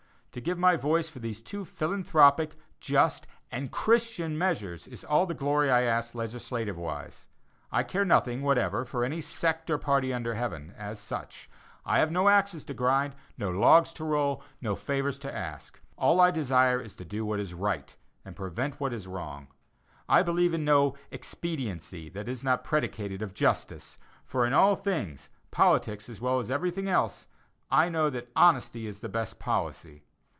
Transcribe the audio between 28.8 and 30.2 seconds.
is the best policy."